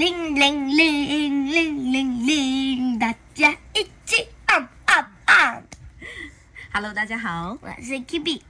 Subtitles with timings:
[0.00, 5.62] 铃铃铃铃铃铃，大家一起按按按。
[6.72, 8.40] Hello，大家好，我是 Kibi，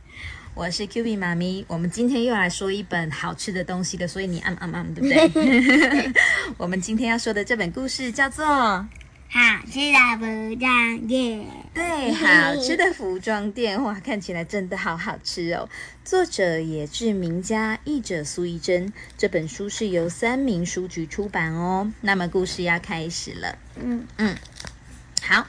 [0.55, 1.65] 我是 Q B 妈咪。
[1.67, 6.13] 我们今天又来说一本好吃的东西了，所以你按按按，对不对？
[6.57, 8.87] 我们今天要说的这本故事叫做
[9.33, 11.47] 好吃的服装店。
[11.73, 15.69] 对好吃的服装店，哇，看起来真的好好吃哦。
[16.05, 18.93] 作者也是名家，译者苏一珍。
[19.17, 21.93] 这本书是由三明书局出版哦。
[22.01, 23.57] 那么故事要开始了。
[23.77, 24.37] 嗯嗯，
[25.23, 25.47] 好。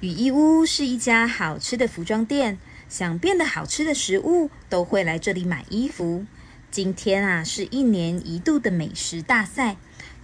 [0.00, 2.56] 雨衣屋是一家好吃的服装店，
[2.88, 6.24] 想变得好吃的食物都会来这里买衣服。
[6.70, 9.76] 今天啊，是一年一度的美食大赛，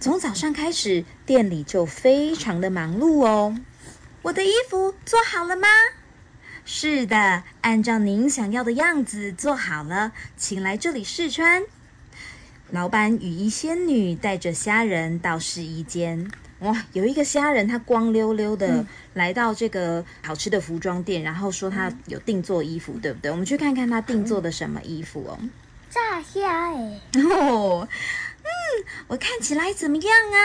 [0.05, 3.57] 从早上开始，店里就非常的忙碌哦。
[4.21, 5.67] 我的衣服做好了吗？
[6.63, 11.63] 是的，按照您想要的样子做好了，请来这里试穿。
[12.69, 16.29] 老板雨衣仙女带着虾人到试衣间。
[16.59, 23.31] 哇，有一个虾人，他光溜溜的来到这个好吃的服装店，然后说他有定做衣服，对不对？
[23.31, 25.39] 我们去看看他定做的什么衣服哦。
[25.89, 27.87] 炸虾哎，哦，
[28.45, 30.37] 嗯，我看起来怎么样啊？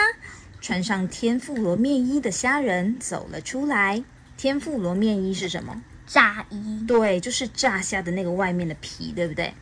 [0.60, 4.02] 穿上天妇罗面衣的虾仁走了出来。
[4.36, 5.82] 天妇罗面衣是什么？
[6.06, 6.84] 炸衣。
[6.88, 9.54] 对，就是炸虾的那个外面的皮，对不对？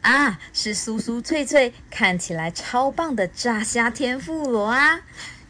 [0.00, 5.02] 啊，是酥酥脆脆，看起来超棒的炸虾天妇罗啊！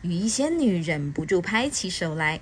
[0.02, 2.40] 雨衣仙女忍不住拍起手来，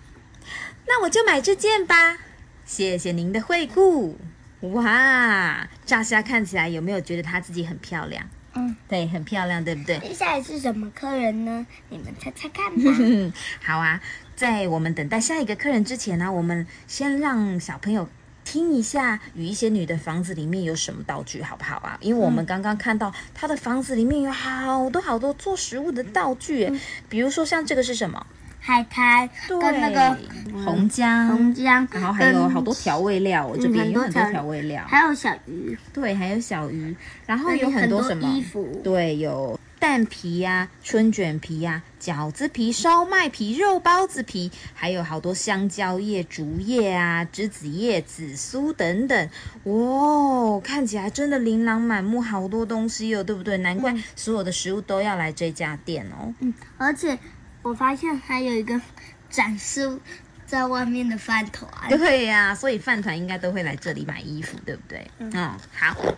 [0.89, 2.19] 那我就买这件吧。
[2.65, 4.19] 谢谢您的惠顾。
[4.61, 8.29] 哇，炸虾看起来有没有觉得她自己很漂亮？
[8.55, 9.99] 嗯，对，很漂亮，对不对？
[10.01, 11.67] 接下来是什么客人呢？
[11.89, 12.97] 你们猜猜看吧。
[12.99, 14.01] 嗯， 好啊，
[14.35, 18.09] 在我们等待下一个客人之前呢，我们先让小朋友
[18.45, 21.97] 听一下雨衣仙女的房子里面有什么道具，好不好啊？
[22.01, 28.27] 因为我们刚刚看到她的房子里面有好多好多做食物的道具，嗯比如说像这个是什么？
[28.71, 30.63] 海苔跟那个对。
[30.65, 36.95] 红姜，红姜，然后还有好多调味料，我这嗯边有很多调调味料，还有小鱼，对，还有小鱼，
[37.27, 38.29] 然后有很多什么？
[38.29, 38.81] 衣服。
[38.85, 49.29] 对，有蛋皮呀、春卷皮呀、饺子皮、烧麦皮、肉包子皮，还有好多香蕉叶、竹叶啊、栀子叶、紫苏等等。
[49.65, 53.57] 哇，看起来真的琳琅满目，好多东西哦，对不对？
[53.59, 56.33] 难怪所有的食物都要来这家店哦。
[56.41, 57.19] 嗯，而且
[57.63, 58.81] 我发现还有一个
[59.29, 59.99] 展示
[60.47, 61.71] 在外面的饭团。
[61.91, 65.11] 对呀、所以饭团应该都会来这里买衣服，对不对？
[65.19, 65.33] 嗯，
[65.73, 66.15] 好。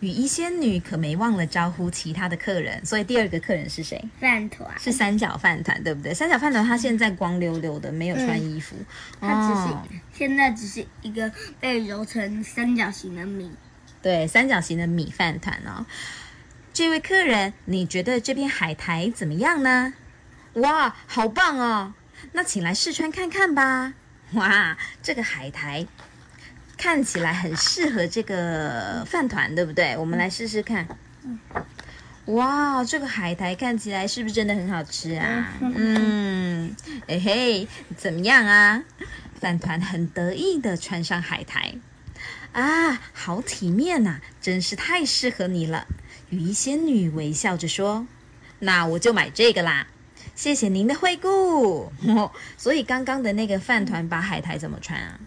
[0.00, 4.02] 雨衣仙女可没忘了招呼其他的客人，所以第二个客人是谁？
[4.18, 6.14] 饭团，是三角饭团，对不对？
[6.14, 8.74] 三角饭团它现在光溜溜的，没有穿衣服。
[9.20, 9.82] 它只是、哦
[10.14, 13.50] 现在只是一个被揉成三角形的米。
[14.00, 15.84] 对三角形的米饭团哦。
[16.72, 19.92] 这位客人，你觉得这片海苔怎么样呢？
[20.54, 21.94] 哇，好棒哦！
[22.32, 23.92] 那请来试穿看看吧。
[24.32, 25.86] 哇，这个海苔
[26.78, 29.96] 看起来很适合这个饭团，对不对？
[29.96, 30.86] 我们来试试看。
[32.26, 35.52] 哇，这个海苔看起来是不是真的很好吃啊？
[35.60, 36.74] 嗯，
[37.08, 38.82] 哎嘿，怎么样啊？
[39.40, 41.74] 饭团很得意的穿上海苔。
[42.52, 45.86] 啊，好体面呐、真是太适合你了。
[46.30, 48.06] 雨衣仙女微笑着说
[48.60, 49.86] ：“那我就买这个啦，
[50.34, 51.92] 谢谢您的惠顾。
[52.08, 55.18] 哦 ”所以刚刚的那个饭团把海苔怎么穿啊？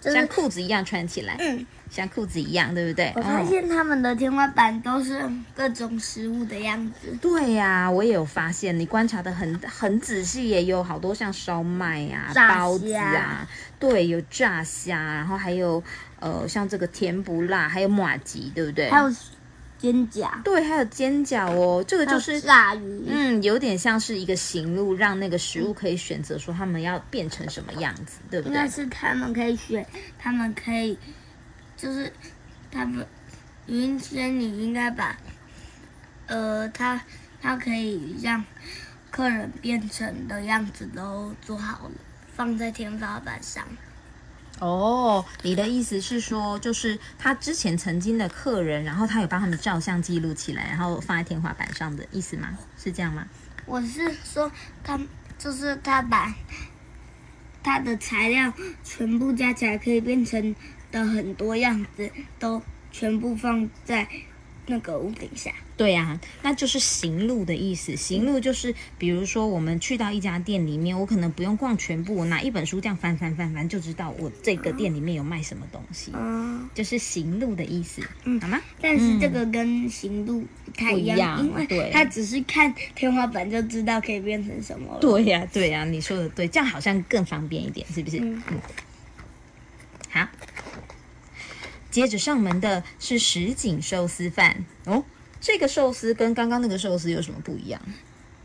[0.00, 3.10] 像裤子一样穿起来，嗯，像裤子一样，对不对？
[3.16, 7.16] 我发哦现他们的天花板都是各种食物的样子。
[7.22, 13.48] 对呀、我也有发现，你观察的很很仔细，也有好多像烧麦呀、包子啊，
[13.78, 15.82] 对，有炸虾，然后还有
[16.20, 18.90] 呃像这个甜不辣，还有马吉，对不对？
[18.90, 19.10] 还有
[19.84, 23.04] 煎饺，对，还有煎饺哦，这个就是炸鱼。
[23.06, 28.66] 嗯，有点像是一个行路，让那个食物可以选择说他们要变成什么样子，对不对应该？
[28.66, 29.86] 是他们可以选，
[30.18, 30.98] 他们可以，
[31.76, 32.10] 就是
[32.70, 33.06] 他们
[33.66, 35.18] 云仙你应该把，
[36.28, 36.98] 呃，他
[37.42, 38.42] 他可以让
[39.10, 41.94] 客人变成的样子都做好了，
[42.34, 43.62] 放在天花板上。
[44.60, 52.56] 哦，你的意思是说，就是他之前曾经的客人，然后他有帮他们照相记录起来，然后放在天花板上的意思吗？
[52.78, 53.26] 是这样吗？
[53.66, 54.50] 我是说
[54.82, 54.98] 他
[55.36, 56.34] 就是他把
[57.62, 58.52] 他的材料
[58.84, 60.54] 全部加起来，可以变成
[60.92, 62.62] 的很多样子，都
[62.92, 64.06] 全部放在
[64.66, 65.52] 那个屋顶下。
[65.76, 67.96] 对呀、那就是行路的意思。
[67.96, 78.60] 行路就是，比如说我们去到一家店里面，我可能不用逛全部，我拿一本书这样翻翻翻翻，就知道我这个店里面有卖什么东西，嗯，就是行路的意思，嗯好吗？
[78.80, 85.00] 但是这个跟行路不太一样，不一样因为它只是看天花板就知道可以变成什么了。
[85.00, 88.20] 对呀、对呀、你说的对，这样好像更方便一点，是不是？
[88.20, 88.40] 嗯
[90.10, 90.28] 好。
[91.94, 95.04] 接着上门的是什锦寿司饭哦，
[95.40, 97.80] 这个寿司跟刚刚那个寿司有什么不一样？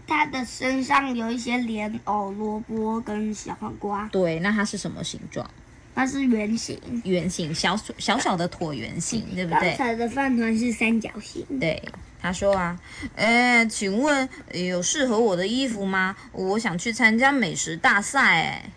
[0.05, 5.49] 它的身上有一些莲藕、萝卜跟小黄瓜，对，那它是什么形状？
[5.95, 6.79] 它是圆形。
[7.05, 9.75] 圆形，小小小的椭圆形，对不刚对？
[9.75, 11.43] 才的饭团是三角形。
[11.59, 11.81] 对，
[12.21, 12.79] 他说啊，
[13.15, 16.15] 哎，请问有适合我的衣服吗？
[16.33, 18.69] 我想去参加美食大赛，哎，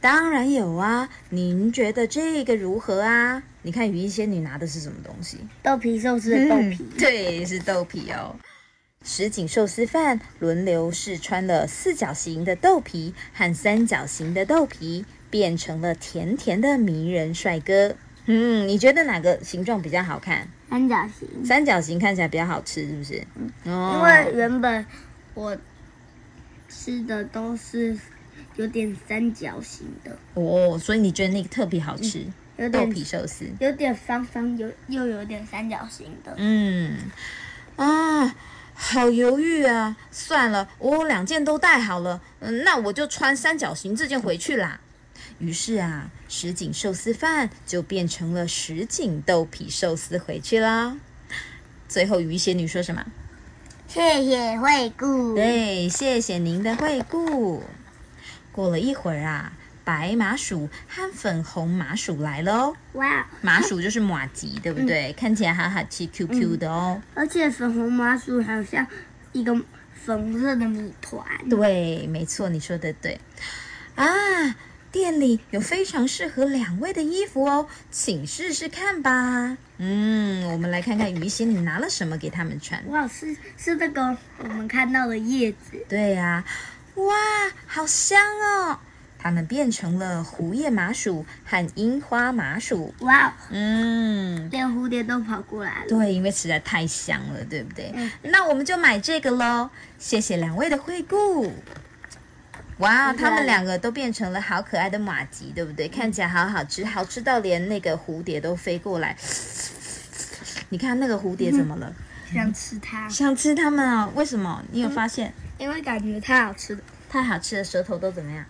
[0.00, 1.08] 当然有啊。
[1.30, 3.42] 您觉得这个如何啊？
[3.62, 5.38] 你看雨衣仙女拿的是什么东西？
[5.62, 8.34] 豆皮寿司的豆皮，嗯对，是豆皮哦。
[9.04, 17.96] 什锦寿司饭轮流试穿了四角形的豆皮和三角形的豆皮，变成了甜甜的迷人帅哥。
[18.26, 20.48] 嗯，你觉得哪个形状比较好看？
[20.70, 21.44] 三角形。
[21.44, 23.24] 三角形看起来比较好吃，是不是？
[23.64, 24.86] 哦因为原本
[25.34, 25.56] 我
[26.68, 27.98] 吃的都是
[28.54, 32.20] 有点三角形的，哦，所以你觉得那个特别好吃？
[32.20, 32.30] 豆
[32.62, 33.44] 有点皮寿司。
[33.58, 36.32] 有点方方，有又有点三角形的。
[36.36, 36.96] 嗯，
[37.76, 38.34] 啊，
[38.74, 39.96] 好犹豫啊！
[40.12, 44.80] 算了，我两件都带好了，嗯，那我就穿三角形这件回去啦。
[45.38, 50.96] 于是啊，什锦寿司饭就变成了什锦豆皮寿司回去啦。
[51.88, 53.04] 最后，鱼仙女说什么？
[53.88, 55.34] 谢谢惠顾。
[55.34, 57.62] 对，谢谢您的惠顾。
[58.52, 59.52] 过了一会儿啊，
[59.84, 62.76] 白麻薯和粉红麻薯来了哦。
[62.92, 65.12] 哇，麻薯就是马吉，对不对？
[65.14, 67.00] 看起来哈哈气 Q Q 的哦。
[67.14, 68.86] 而且粉红麻薯好像
[69.32, 69.54] 一个
[70.04, 71.24] 粉色的米团。
[71.48, 73.20] 对，没错，你说的对。
[73.94, 74.06] 啊，
[74.90, 79.56] 店里有非常适合两位的衣服哦，请试试看吧。
[79.78, 82.82] 嗯，我们来看看鱼仙你拿了什么给他们穿。
[82.88, 85.84] 哇，是是那个我们看到的叶子。
[85.88, 86.44] 对呀、
[86.94, 87.14] 哇，
[87.66, 88.78] 好香哦！
[89.22, 92.92] 它们变成了胡叶麻薯和樱花麻薯。
[93.00, 95.88] 哇，嗯，连蝴蝶都跑过来了。
[95.88, 97.92] 对，因为实在太香了，对不对？
[97.94, 99.70] 嗯那我们就买这个喽。
[99.98, 101.52] 谢谢两位的惠顾。
[102.78, 105.88] 哇，对他们两个都变成了好可爱的马吉，对不对？
[105.88, 109.16] 看起来好好吃，好吃到连那个蝴蝶都飞过来。
[110.70, 111.94] 你看那个蝴蝶怎么了？
[112.32, 114.10] 想吃它，想吃它们哦？
[114.16, 114.64] 为什么？
[114.72, 115.32] 你有发现？
[115.58, 118.44] 因为感觉太好吃了，太好吃了舌头都怎么样？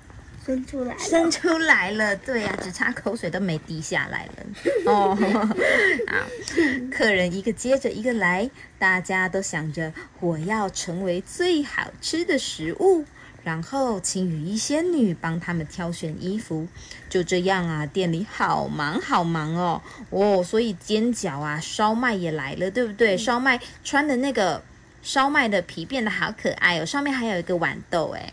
[0.44, 0.98] 伸出来了。
[0.98, 4.32] 伸出来了，对呀、 只差口水都没滴下来了。
[4.86, 5.14] 哦，
[6.08, 6.26] 好，
[6.90, 13.04] 客人一个接着一个来，大家都想着我要成为最好吃的食物，
[13.44, 16.66] 然后请雨衣仙女帮他们挑选衣服。
[17.08, 19.80] 就这样啊，店里好忙好忙哦。
[20.10, 23.16] 哦，所以煎饺啊，烧麦也来了，对不对？
[23.16, 24.62] 烧麦穿的那个
[25.02, 28.32] 烧麦的皮变得好可爱哦，上面还有一个豌豆哎。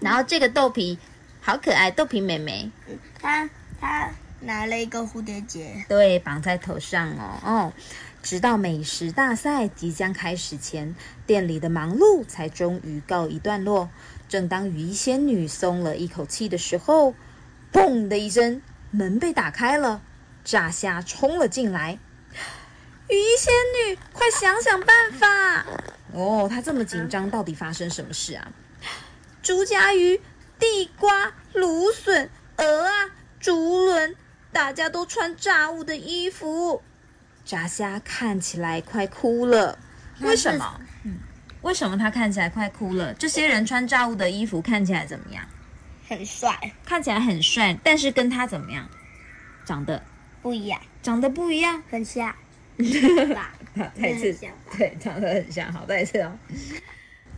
[0.00, 0.98] 然后这个豆皮
[1.40, 2.70] 好可爱，豆皮妹妹，
[3.20, 3.48] 她
[3.80, 4.10] 她
[4.40, 7.72] 拿了一个蝴蝶结，对，绑在头上哦哦。
[8.22, 10.96] 直到美食大赛即将开始前，
[11.26, 13.88] 店里的忙碌才终于告一段落。
[14.28, 17.14] 正当雨衣仙女松了一口气的时候，
[17.72, 18.60] 砰的一声，
[18.90, 20.02] 门被打开了，
[20.44, 22.00] 炸虾冲了进来。
[23.08, 23.52] 雨衣仙
[23.94, 25.64] 女，快想想办法！
[26.12, 28.50] 哦，她这么紧张，到底发生什么事啊？
[29.46, 30.20] 竹夹鱼、
[30.58, 32.90] 地瓜、芦笋、鹅啊、
[33.38, 34.16] 竹轮，
[34.50, 36.82] 大家都穿炸物的衣服。
[37.44, 39.78] 炸虾看起来快哭了，
[40.18, 40.80] 为什么？
[41.04, 41.18] 嗯，
[41.62, 43.14] 为什么他看起来快哭了？
[43.14, 45.44] 这些人穿炸物的衣服看起来怎么样？
[46.08, 48.88] 很帅，看起来很帅，但是跟他怎么样？
[49.64, 50.02] 长得
[50.42, 51.80] 不一样，长得不一样。
[51.88, 52.34] 很像。
[53.32, 53.54] 吧
[53.94, 54.36] 再一次
[54.76, 55.72] 对，长得很像。
[55.72, 56.36] 好，再一次哦。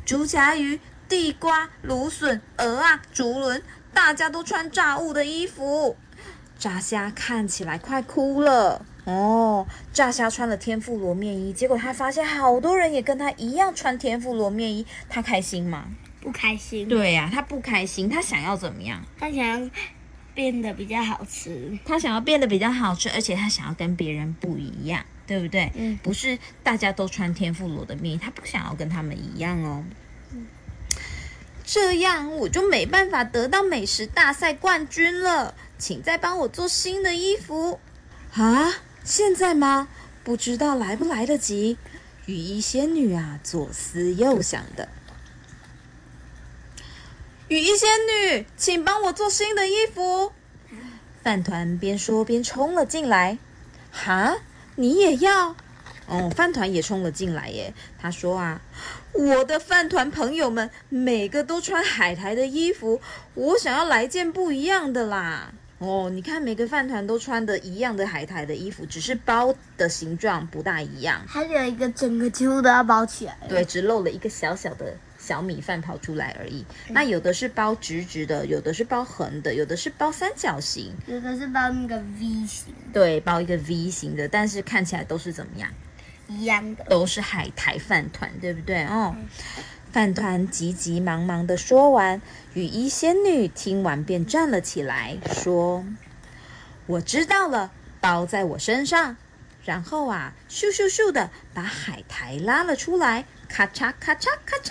[0.06, 3.62] 竹夹鱼、地瓜、芦笋、鹅啊、竹轮，
[3.94, 5.96] 大家都穿炸物的衣服。
[6.58, 9.66] 炸虾看起来快哭了哦。
[9.92, 15.86] 炸虾穿了天妇罗面衣，结果他发现好多人也跟他一样穿天妇罗面衣，他开心吗？
[16.20, 16.88] 不开心。
[16.88, 19.02] 对呀、他不开心，他想要怎么样？
[19.18, 19.70] 他想要
[20.34, 21.78] 变得比较好吃。
[21.84, 25.70] 他想要变得比较好吃，而且他想要跟别人不一样，对不对？
[25.76, 29.84] 嗯不是大家都穿天妇罗的面衣，他不想要跟他们一样哦。
[31.70, 37.78] 这样我就没办法得到美食大赛冠军了，请再帮我做新的衣服
[38.32, 38.72] 啊！
[39.04, 39.86] 现在吗？
[40.24, 41.76] 不知道来不来得及。
[42.24, 44.88] 雨衣仙女啊，左思右想的。
[47.48, 50.32] 雨衣仙女，请帮我做新的衣服。
[51.22, 53.36] 饭团边说边冲了进来。
[53.92, 54.38] 哈，
[54.76, 55.54] 你也要？
[56.08, 57.72] 哦，饭团也冲了进来耶。
[58.00, 58.60] 他说啊，
[59.12, 63.00] 我的饭团朋友们每个都穿海苔的衣服，
[63.34, 65.52] 我想要来件不一样的啦。
[65.78, 71.22] 哦，你看每个饭团都穿的一样的海苔的衣服，只是包的形状不大一样。
[71.28, 73.36] 还有一个整个几乎都要包起来。
[73.48, 74.96] 对，只露了一个小小的。
[75.20, 76.64] 小米饭跑出来而已。
[76.88, 82.72] 那有的是包直直的，有的是包横的，有的是包三角形，有的是包那个 V 型。
[82.94, 85.68] 对，包一个 V 型的，但是看起来都是怎么样？
[86.28, 88.84] 一样的，都是海苔饭团，对不对？
[88.84, 89.16] 哦，
[89.90, 92.22] 饭团急急忙忙的说完，
[92.54, 95.84] 雨衣仙女听完便站了起来，说
[96.86, 97.70] ：“我知道了，
[98.00, 99.16] 包在我身上。”
[99.64, 104.70] 然后啊，咻咻咻的把海苔拉了出来，咔嚓咔嚓咔嚓。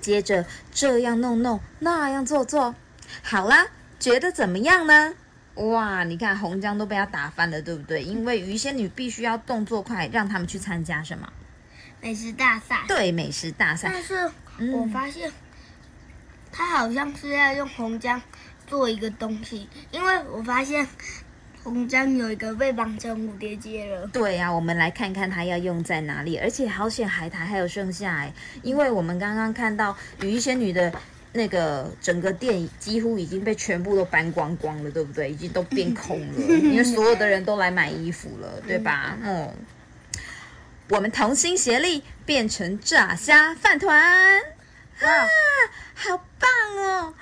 [0.00, 2.74] 接着这样弄弄，那样做做，
[3.22, 3.68] 好啦，
[3.98, 5.14] 觉得怎么样呢？
[5.54, 8.02] 哇，你看红浆都被他打翻了，对不对？
[8.02, 11.32] 因为鱼仙女必须要动作快，让他们去参加什么
[12.00, 12.80] 美食大赛？
[12.88, 13.90] 对，美食大赛。
[13.92, 14.30] 但是
[14.72, 15.32] 我发现，
[16.50, 18.20] 他好像是要用红浆
[18.66, 20.86] 做一个东西，因为我发现。
[21.62, 24.06] 红浆有一个被绑成蝴蝶结了。
[24.08, 26.36] 对呀，我们来看看它要用在哪里。
[26.36, 28.30] 而且好险，海苔还有剩下哎，
[28.62, 30.92] 因为我们刚刚看到鱼仙女的
[31.36, 35.30] 那个整个店几乎已经被全部都搬光光了，对不对？
[35.30, 39.18] 已经都变空了，因为 所有的人都来买衣服了，对吧？
[39.20, 39.52] 嗯，
[40.90, 44.00] 我们同心协力变成炸虾饭团
[45.00, 45.28] 啊，
[45.94, 46.48] 好棒
[46.78, 47.14] 哦！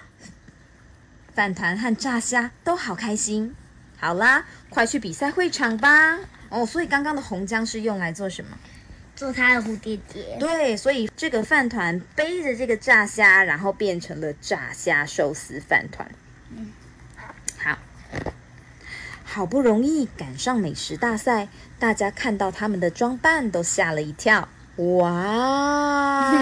[1.35, 3.55] 饭团和炸虾都好开心。
[3.99, 6.19] 好啦，快去比赛会场吧！
[6.51, 8.59] 哦，所以刚刚的红浆是用来做什么？
[9.15, 10.37] 做它的蝴蝶结。
[10.39, 16.11] 对，所以这个饭团背着这个炸虾，然后变成了炸虾寿司饭团。
[16.51, 16.73] 嗯，
[17.59, 17.79] 好，
[19.25, 24.49] 好不容易赶上美食大赛，大家看到他们的装扮都吓了一跳。
[24.77, 26.33] 哇！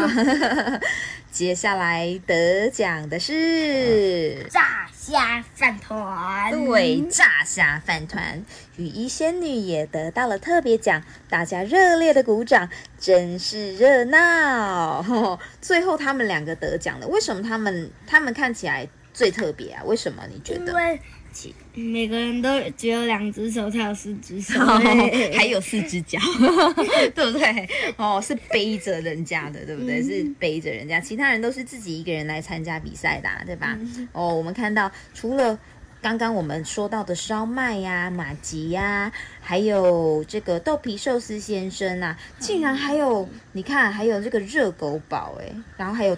[1.30, 4.79] 接下来得奖的是炸
[5.10, 8.44] 虾饭团，对，炸虾饭团，
[8.76, 15.36] 雨衣仙女也得到了特别奖，大家热烈的鼓掌，真是热闹。
[15.60, 19.82] 最后他们两个得奖了，为什么他们他们看起来最特别啊？
[19.84, 20.72] 为什么你觉得？
[21.74, 24.58] 每个人都只有两只手，才有四只手，
[25.34, 26.18] 还有四只脚，
[27.14, 27.68] 对不对？
[27.96, 30.02] 哦，是背着人家的，对不对？
[30.02, 33.78] 是背着人家，其他人都是自己一个人来参加比赛的，对吧？
[34.12, 35.58] 哦，我们看到除了
[36.02, 46.16] 刚刚我们说到的烧麦呀、马吉呀，还有这个豆皮寿司先生啊，竟然还有你看，还有这个热狗堡，哎，然后还有。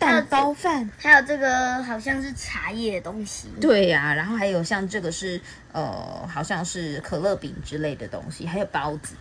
[0.00, 3.48] 蛋包饭，还有这个好像是茶叶的东西。
[3.60, 5.38] 对呀，然后还有像这个是
[5.72, 9.14] 呃，好像是可乐饼之类的东西，还有包子。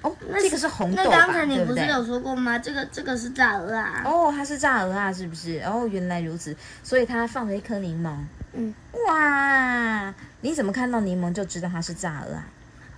[0.00, 1.02] 哦，这个是红豆？
[1.04, 2.58] 那刚才你不是有说过吗？
[2.58, 4.02] 这个这个是炸鹅啊。
[4.06, 5.58] 哦，它是炸鹅啊，是不是？
[5.60, 8.16] 哦，原来如此，所以它放了一颗柠檬。
[8.54, 8.74] 嗯。
[9.06, 12.46] 哇，你怎么看到柠檬就知道它是炸鹅啊？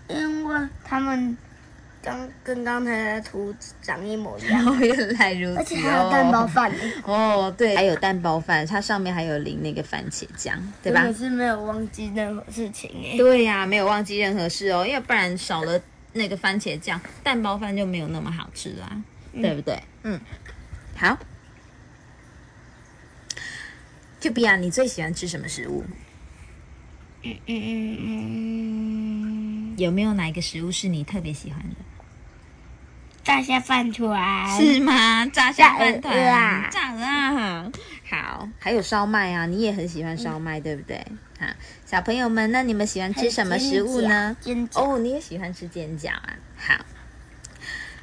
[0.08, 1.36] 因为他们。
[2.06, 6.72] 刚跟刚才的图长一模一样，哦， 原来如此，而且还有蛋包饭
[7.04, 11.02] 哦，对，还有蛋包饭，它上面还有淋那个番茄酱，对吧？
[11.02, 13.16] 可是没有忘记任何事情哎。
[13.16, 15.80] 对呀，没有忘记任何事哦，因为不然少了
[16.12, 19.82] 那个番茄酱，蛋包饭就没有那么好吃啦，对不对？
[20.04, 20.20] 嗯，
[20.94, 21.18] 好。
[24.20, 25.84] Q B 啊，你最喜欢吃什么食物？
[27.22, 27.62] 嗯嗯
[27.98, 27.98] 嗯
[29.72, 31.76] 嗯，有没有哪一个食物是你特别喜欢的？
[33.26, 35.26] 炸虾饭团是吗？
[35.26, 36.14] 炸虾饭团，
[36.70, 37.72] 炸鹅啊！
[38.08, 41.04] 好，还有烧麦啊，你也很喜欢烧麦，对不对？
[41.40, 41.46] 好，
[41.84, 44.36] 小朋友们，那你们喜欢吃什么食物呢？
[44.40, 46.36] 煎饺哦，你也喜欢吃煎饺啊？
[46.56, 46.84] 好，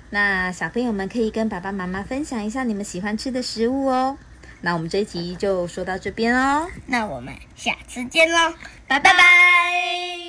[0.10, 4.18] 那小朋友们可以跟爸爸妈妈分享一下你们喜欢吃的食物哦。
[4.60, 8.54] 那我们这一集就说到这边哦，那我们下次见喽，
[8.90, 10.23] 拜拜拜。